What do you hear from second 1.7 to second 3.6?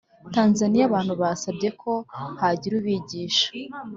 ko hagira ubigisha